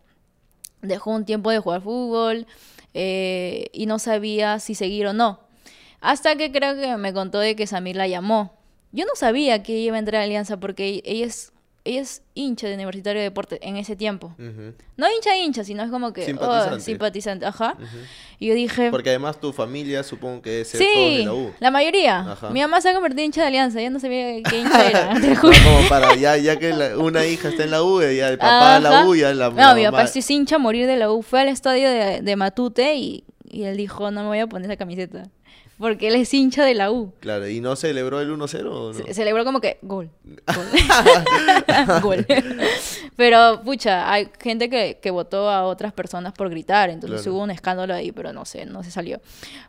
[0.81, 2.47] Dejó un tiempo de jugar fútbol
[2.93, 5.39] eh, y no sabía si seguir o no.
[6.01, 8.53] Hasta que creo que me contó de que Samir la llamó.
[8.91, 11.51] Yo no sabía que ella iba a entrar a Alianza porque ella es
[11.85, 14.33] ella es hincha de Universitario de Deportes en ese tiempo.
[14.37, 16.79] No hincha hincha, sino es como que simpatizante.
[16.81, 17.45] simpatizante.
[17.45, 17.77] Ajá.
[18.37, 18.91] Y yo dije...
[18.91, 21.53] Porque además tu familia supongo que es sí, de la U.
[21.59, 22.37] la mayoría.
[22.51, 25.13] Mi mamá se ha convertido en hincha de Alianza, ya no sabía qué hincha era.
[25.19, 28.75] no, como para, ya, ya que una hija está en la U, ya el papá
[28.75, 31.21] de la U, ya la No, mi papá es hincha a morir de la U.
[31.21, 34.69] Fue al estadio de, de Matute y, y él dijo, no me voy a poner
[34.69, 35.29] esa camiseta
[35.79, 37.13] porque él es hincha de la U.
[37.21, 39.13] Claro, ¿y no celebró el 1-0 o no?
[39.13, 40.11] celebró como que gol.
[42.01, 42.25] Gol.
[43.15, 47.51] pero, pucha, hay gente que, que, votó a otras personas por gritar, entonces hubo un
[47.51, 49.21] escándalo ahí, pero no sé, no se salió.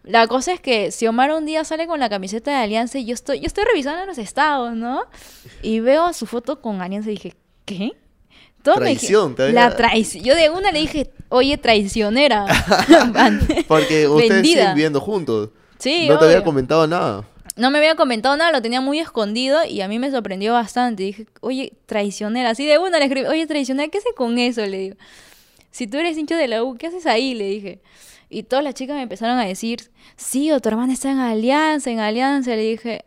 [0.02, 3.06] La cosa es que si Omar un día sale con la camiseta de Alianza y
[3.06, 5.04] yo estoy, yo estoy revisando los estados, ¿no?
[5.62, 7.92] Y veo su foto con Alianza y dije, ¿qué?
[8.62, 10.24] traición, La traición.
[10.24, 12.46] Yo de una le dije, oye, traicionera.
[13.68, 15.50] Porque ustedes siguen viviendo juntos.
[15.80, 17.24] Sí, No te había comentado nada.
[17.56, 21.02] No me había comentado nada, lo tenía muy escondido y a mí me sorprendió bastante.
[21.02, 22.50] Dije, oye, traicionera.
[22.50, 24.64] Así de una le escribí, oye, traicionera, ¿qué haces con eso?
[24.64, 24.96] Le digo.
[25.70, 27.34] Si tú eres hincha de la U, ¿qué haces ahí?
[27.34, 27.82] Le dije.
[28.28, 31.90] Y todas las chicas me empezaron a decir, sí, o tu hermana está en alianza,
[31.90, 32.50] en alianza.
[32.50, 33.04] Le dije,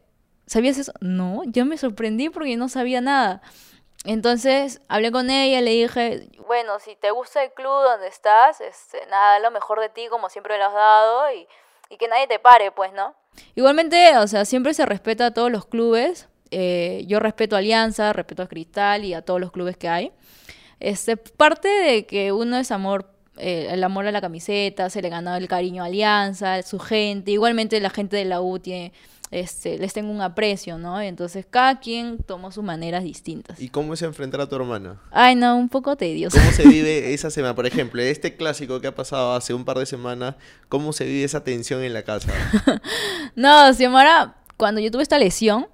[0.47, 0.93] ¿sabías eso?
[0.99, 3.41] No, yo me sorprendí porque no sabía nada.
[4.05, 9.05] Entonces hablé con ella, le dije, bueno, si te gusta el club donde estás, este,
[9.07, 11.47] nada, lo mejor de ti como siempre lo has dado y
[11.89, 13.15] y que nadie te pare, pues, ¿no?
[13.55, 16.27] Igualmente, o sea, siempre se respeta a todos los clubes.
[16.51, 20.11] Eh, yo respeto a Alianza, respeto a Cristal y a todos los clubes que hay.
[20.79, 25.09] Este, parte de que uno es amor, eh, el amor a la camiseta, se le
[25.09, 27.31] gana el cariño a Alianza, a su gente.
[27.31, 28.93] Igualmente la gente de la U tiene
[29.33, 31.01] este, les tengo un aprecio, ¿no?
[31.01, 33.59] Entonces cada quien tomó sus maneras distintas.
[33.59, 35.01] ¿Y cómo es enfrentar a tu hermana?
[35.11, 36.37] Ay, no, un poco tedioso.
[36.37, 37.55] ¿Cómo se vive esa semana?
[37.55, 40.35] Por ejemplo, este clásico que ha pasado hace un par de semanas,
[40.69, 42.31] ¿cómo se vive esa tensión en la casa?
[43.35, 45.67] no, Xiomara, cuando yo tuve esta lesión,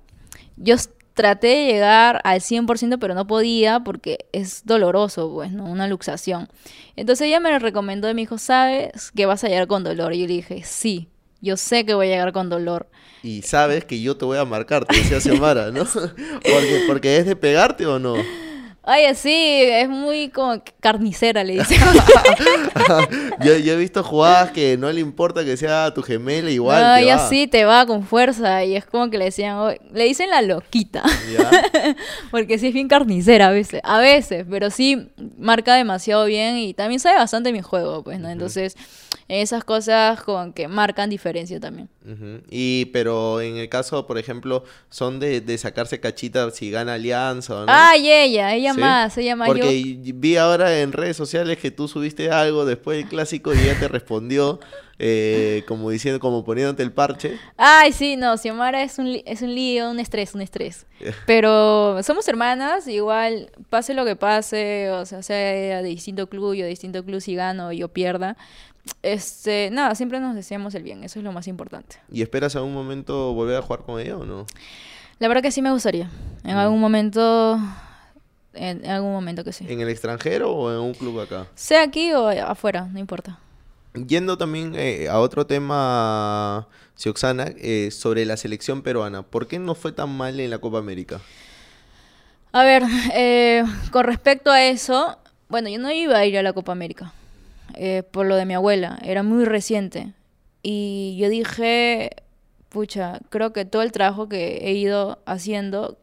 [0.56, 0.76] yo
[1.14, 5.66] traté de llegar al 100%, pero no podía porque es doloroso, pues, ¿no?
[5.66, 6.48] Una luxación.
[6.96, 10.14] Entonces ella me recomendó y me dijo, ¿sabes que vas a llegar con dolor?
[10.14, 11.10] Y yo le dije, sí,
[11.42, 12.88] yo sé que voy a llegar con dolor.
[13.24, 15.86] Y sabes que yo te voy a marcar, te decía Xiomara, ¿no?
[15.94, 18.16] porque, porque es de pegarte o no.
[18.92, 21.76] Oye, sí, es muy como carnicera, le dice.
[23.44, 26.82] yo, he visto jugadas que no le importa que sea tu gemela igual.
[26.82, 30.32] No, ella sí te va con fuerza y es como que le decían, le dicen
[30.32, 31.04] la loquita.
[32.32, 36.74] Porque sí es bien carnicera a veces, a veces, pero sí marca demasiado bien y
[36.74, 38.30] también sabe bastante mi juego, pues, ¿no?
[38.30, 38.76] Entonces
[39.30, 41.88] esas cosas como que marcan diferencia también.
[42.50, 47.56] Y pero en el caso, por ejemplo, son de, de sacarse cachita si gana Alianza
[47.56, 47.66] o no.
[47.68, 49.48] Ay, ella, ella más, ella más.
[49.48, 53.80] Porque vi ahora en redes sociales que tú subiste algo después del clásico y ella
[53.80, 54.60] te respondió
[55.02, 57.40] eh, como diciendo, como poniéndote el parche.
[57.56, 60.86] Ay, sí, no, Xiomara es un, es un lío, un estrés, un estrés.
[61.26, 66.66] Pero somos hermanas, igual, pase lo que pase, o sea, sea de distinto club, yo
[66.66, 68.36] de distinto club, si gano yo pierda
[69.02, 71.98] este, nada, siempre nos deseamos el bien, eso es lo más importante.
[72.12, 74.46] ¿Y esperas algún momento volver a jugar con ella o no?
[75.20, 76.10] La verdad que sí me gustaría.
[76.44, 76.60] En mm.
[76.60, 77.60] algún momento,
[78.54, 79.66] en, algún momento que sí.
[79.68, 81.48] ¿En el extranjero o en un club acá?
[81.56, 83.40] Sea aquí o afuera, no importa.
[83.94, 89.24] Yendo también eh, a otro tema, Sioxana, eh, sobre la selección peruana.
[89.24, 91.20] ¿Por qué no fue tan mal en la Copa América?
[92.52, 95.18] A ver, eh, con respecto a eso,
[95.50, 97.14] bueno, yo no iba a ir a la Copa América.
[97.76, 100.14] Eh, por lo de mi abuela, era muy reciente.
[100.62, 102.12] Y yo dije,
[102.70, 105.98] pucha, creo que todo el trabajo que he ido haciendo,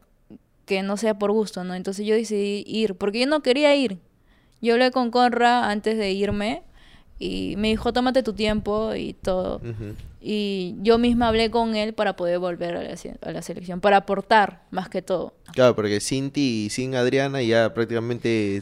[0.65, 1.75] que no sea por gusto, ¿no?
[1.75, 3.99] Entonces yo decidí ir, porque yo no quería ir.
[4.61, 6.63] Yo hablé con Conra antes de irme
[7.19, 9.61] y me dijo, tómate tu tiempo y todo.
[10.29, 14.89] Y yo misma hablé con él para poder volver a la, selección, para aportar más
[14.89, 15.33] que todo.
[15.53, 18.61] Claro, porque sin ti y sin Adriana ya prácticamente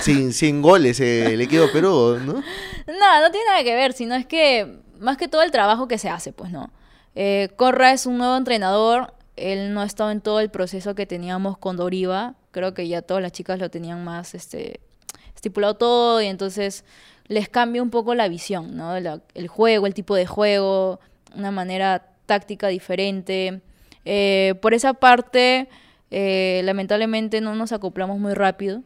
[0.00, 2.34] sin, sin goles el equipo Perú, ¿no?
[2.34, 5.98] No, no tiene nada que ver, sino es que más que todo el trabajo que
[5.98, 6.70] se hace, pues no.
[7.16, 11.04] Eh, Corra es un nuevo entrenador, él no ha estado en todo el proceso que
[11.04, 14.78] teníamos con Doriva, creo que ya todas las chicas lo tenían más, este,
[15.42, 16.84] estipulado todo y entonces
[17.26, 18.94] les cambia un poco la visión, ¿no?
[18.94, 21.00] el juego, el tipo de juego,
[21.34, 23.60] una manera táctica diferente.
[24.04, 25.68] Eh, por esa parte,
[26.12, 28.82] eh, lamentablemente no nos acoplamos muy rápido,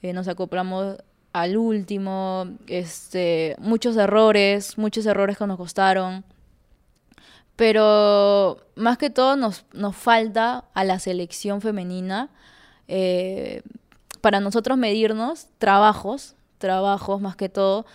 [0.00, 0.96] eh, nos acoplamos
[1.34, 6.24] al último, este, muchos errores, muchos errores que nos costaron.
[7.54, 12.30] Pero más que todo nos, nos falta a la selección femenina
[14.20, 17.86] para nosotros medirnos trabajos, trabajos más que todo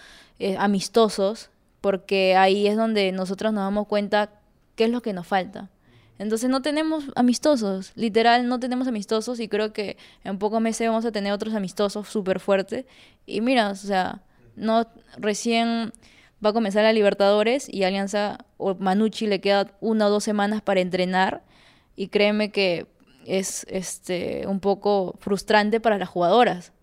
[0.58, 4.30] amistosos, porque ahí es donde nosotros nos damos cuenta
[4.76, 5.70] qué es lo que nos falta.
[6.20, 11.06] Entonces no tenemos amistosos, literal no tenemos amistosos y creo que en pocos meses vamos
[11.06, 12.86] a tener otros amistosos súper fuertes.
[13.26, 14.22] Y mira, o sea,
[14.56, 15.92] no recién
[16.44, 20.62] va a comenzar la Libertadores y Alianza o Manucci le queda una o dos semanas
[20.62, 21.42] para entrenar
[21.96, 22.86] y créeme que
[23.26, 26.74] es este un poco frustrante para las jugadoras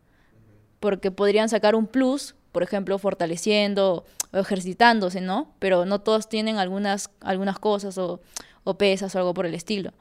[0.80, 5.54] porque podrían sacar un plus, por ejemplo, fortaleciendo o ejercitándose, ¿no?
[5.58, 8.20] Pero no todos tienen algunas algunas cosas o
[8.64, 9.92] o pesas o algo por el estilo.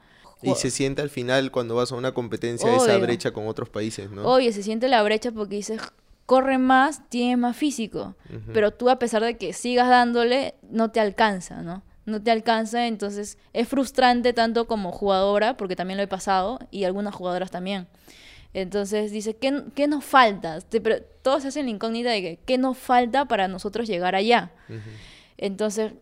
[0.42, 4.10] Y se siente al final cuando vas a una competencia esa brecha con otros países,
[4.10, 4.24] ¿no?
[4.24, 5.82] Oye, se siente la brecha porque dices,
[6.24, 8.14] corre más, tiene más físico,
[8.54, 11.82] pero tú a pesar de que sigas dándole, no te alcanza, ¿no?
[12.06, 16.84] No te alcanza, entonces es frustrante tanto como jugadora, porque también lo he pasado, y
[16.84, 17.86] algunas jugadoras también.
[18.52, 20.58] Entonces dice, ¿qué, qué nos falta?
[20.70, 24.50] Pero todos hacen la incógnita de que, ¿qué nos falta para nosotros llegar allá?
[25.36, 25.92] Entonces,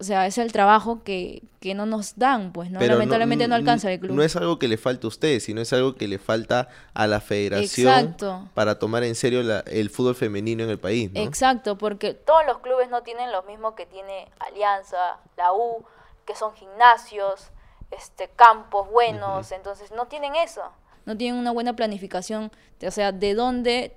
[0.00, 2.80] o sea, es el trabajo que, que no nos dan, pues, ¿no?
[2.80, 4.14] Lamentablemente no, alcanza el club.
[4.14, 7.08] No es algo que le falta a usted, sino es algo que le falta a
[7.08, 8.16] la federación
[8.54, 11.20] para tomar en serio el fútbol femenino en el país, ¿no?
[11.20, 15.84] Exacto, porque todos los clubes no tienen lo mismo que tiene Alianza, la U,
[16.24, 17.48] que son gimnasios,
[17.90, 20.62] este campos buenos, entonces no tienen eso.
[21.06, 22.52] No tienen una buena planificación,
[22.86, 23.96] o sea, de dónde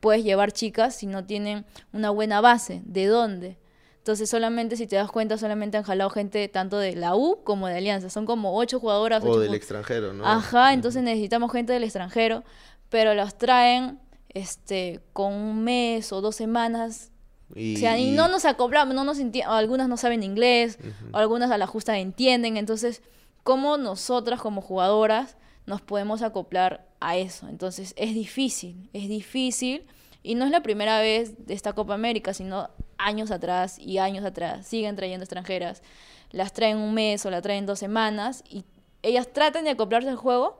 [0.00, 3.58] puedes llevar chicas si no tienen una buena base, de dónde.
[4.04, 7.68] Entonces solamente, si te das cuenta, solamente han jalado gente tanto de la U como
[7.68, 8.10] de Alianza.
[8.10, 9.24] Son como ocho jugadoras.
[9.24, 10.26] O del extranjero, ¿no?
[10.26, 12.44] Ajá, entonces necesitamos gente del extranjero,
[12.90, 17.12] pero las traen este con un mes o dos semanas.
[17.54, 20.78] Y, o sea, y no nos acoplamos, no nos algunas no saben inglés,
[21.14, 22.58] o algunas a la justa entienden.
[22.58, 23.00] Entonces,
[23.42, 27.48] ¿cómo nosotras como jugadoras nos podemos acoplar a eso?
[27.48, 29.86] Entonces, es difícil, es difícil.
[30.24, 34.24] Y no es la primera vez de esta Copa América, sino años atrás y años
[34.24, 35.82] atrás siguen trayendo extranjeras.
[36.30, 38.64] Las traen un mes o la traen dos semanas y
[39.02, 40.58] ellas tratan de acoplarse al juego,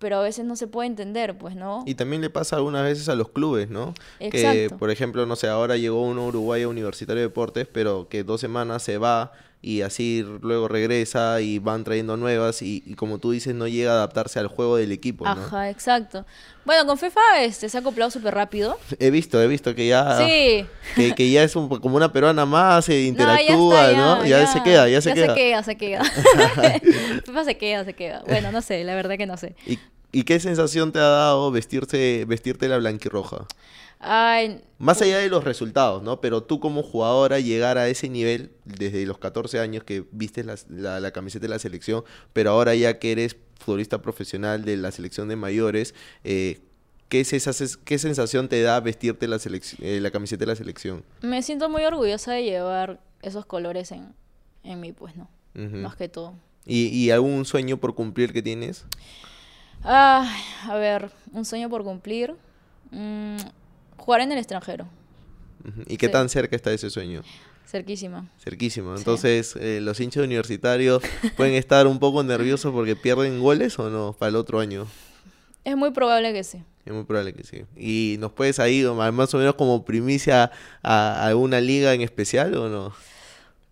[0.00, 1.84] pero a veces no se puede entender, pues, ¿no?
[1.86, 3.94] Y también le pasa algunas veces a los clubes, ¿no?
[4.18, 8.24] Que, por ejemplo, no sé, ahora llegó uno Uruguay a Universitario de Deportes, pero que
[8.24, 9.30] dos semanas se va
[9.64, 13.94] y así luego regresa y van trayendo nuevas y, como tú dices no llega a
[13.94, 15.26] adaptarse al juego del equipo.
[15.26, 16.26] Ajá, exacto.
[16.66, 18.78] Bueno, con FIFA este, se ha acoplado súper rápido.
[18.98, 20.66] He visto, he visto que ya sí.
[21.14, 24.26] que, ya es como una peruana más, se interactúa, ¿no?
[24.26, 25.34] Ya, se queda, ya se queda.
[25.34, 26.04] se queda, se queda.
[27.24, 28.22] FIFA se queda, se queda.
[28.26, 29.54] Bueno, no sé, la verdad que no sé.
[29.66, 29.78] ¿Y,
[30.14, 33.46] y qué sensación te ha dado vestirse, vestirte la blanquirroja?
[34.78, 36.20] Más allá de los resultados, ¿no?
[36.20, 41.10] Pero tú como jugadora llegar a ese nivel desde los 14 años que viste la,
[41.10, 45.36] camiseta de la selección, pero ahora ya que eres futbolista profesional de la selección de
[45.36, 46.60] mayores, eh,
[47.08, 47.52] ¿qué, es esa,
[47.84, 49.38] ¿qué sensación te da vestirte la,
[49.80, 51.02] eh, la camiseta de la selección?
[51.22, 54.14] Me siento muy orgullosa de llevar esos colores en,
[54.62, 55.28] en mí, pues, ¿no?
[55.54, 56.34] Más que todo.
[56.66, 58.84] ¿Y, algún sueño por cumplir que tienes?
[59.84, 62.34] A ver, un sueño por cumplir.
[62.90, 63.36] Mm,
[63.96, 64.86] jugar en el extranjero.
[65.86, 67.22] ¿Y qué tan cerca está ese sueño?
[67.66, 68.28] Cerquísimo.
[68.38, 68.96] Cerquísimo.
[68.96, 71.02] Entonces, eh, ¿los hinchas universitarios
[71.36, 74.86] pueden estar un poco nerviosos porque pierden goles o no para el otro año?
[75.64, 76.62] Es muy probable que sí.
[76.84, 77.64] Es muy probable que sí.
[77.76, 82.68] ¿Y nos puedes ahí más o menos como primicia a alguna liga en especial o
[82.68, 82.92] no?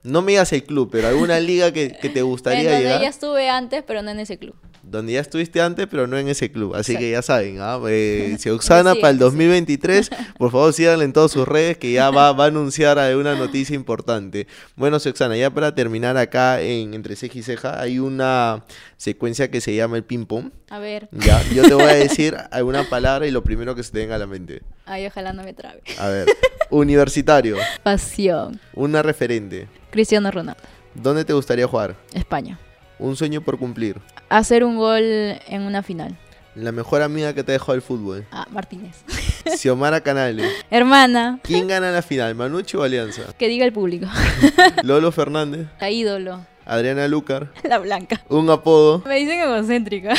[0.02, 3.50] No me digas el club, pero alguna liga que, te gustaría en donde ya estuve
[3.50, 6.74] antes, pero no en ese club donde ya estuviste antes, pero no en ese club.
[6.74, 7.78] Así que ya saben, ¿ah?
[7.88, 8.36] eh,
[9.00, 12.48] para el 2023, por favor síganle en todas sus redes que ya va, va a
[12.48, 14.46] anunciar una noticia importante.
[14.76, 18.64] Bueno, Oxana, ya para terminar acá en Entre Ceja y Ceja, hay una
[18.96, 20.50] secuencia que se llama el ping-pong.
[20.68, 21.08] A ver.
[21.12, 24.16] Ya, yo te voy a decir alguna palabra y lo primero que se te venga
[24.16, 24.62] a la mente.
[24.86, 25.82] Ay, ojalá no me trabe.
[25.98, 26.26] A ver,
[26.70, 27.56] universitario.
[27.82, 28.60] Pasión.
[28.74, 29.68] Una referente.
[29.90, 30.62] Cristiano Ronaldo.
[30.94, 31.96] ¿Dónde te gustaría jugar?
[32.12, 32.58] España.
[33.02, 34.00] Un sueño por cumplir.
[34.28, 36.16] Hacer un gol en una final.
[36.54, 38.24] La mejor amiga que te dejó el fútbol.
[38.30, 39.02] Ah, Martínez.
[39.58, 40.48] Xiomara Canales.
[40.70, 41.40] Hermana.
[41.42, 43.22] ¿Quién gana la final, Manucci o Alianza?
[43.36, 44.06] Que diga el público.
[44.84, 45.66] Lolo Fernández.
[45.80, 46.46] La ídolo.
[46.64, 47.52] Adriana Lucar.
[47.64, 48.22] La blanca.
[48.28, 49.02] Un apodo.
[49.04, 50.14] Me dicen egocéntrica.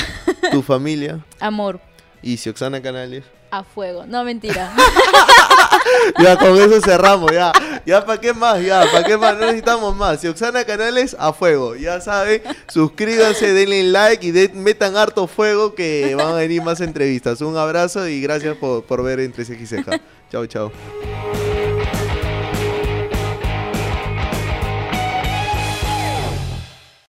[0.51, 1.24] Tu familia.
[1.39, 1.80] Amor.
[2.22, 3.24] Y Xioxana Canales.
[3.54, 4.06] A fuego.
[4.08, 4.74] No, mentira.
[6.20, 7.51] ya, con eso cerramos, ya.
[7.86, 8.60] Ya, ¿para qué más?
[8.64, 9.36] Ya, ¿para qué más?
[9.36, 10.20] No necesitamos más.
[10.22, 11.76] Si Oxana Canales, a fuego.
[11.76, 17.41] Ya saben, suscríbanse, denle like y metan harto fuego que van a venir más entrevistas.
[17.41, 19.99] Un abrazo y gracias por, por ver Entre Ceja y Ceja.
[20.32, 20.72] Chao, chao.